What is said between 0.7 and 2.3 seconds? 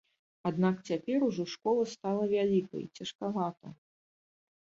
цяпер ужо школа стала